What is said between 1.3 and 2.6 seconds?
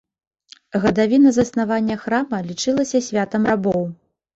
заснавання храма